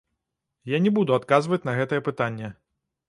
[0.75, 2.51] Я не буду адказваць на гэтае пытанне.